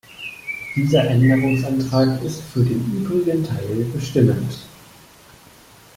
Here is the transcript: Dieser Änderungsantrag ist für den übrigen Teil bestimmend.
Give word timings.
Dieser 0.75 1.07
Änderungsantrag 1.11 2.23
ist 2.23 2.41
für 2.41 2.63
den 2.65 2.83
übrigen 3.03 3.43
Teil 3.43 3.85
bestimmend. 3.93 4.65